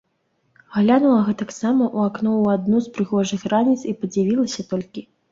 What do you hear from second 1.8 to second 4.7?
у акно ў адну з прыгожых раніц і падзівілася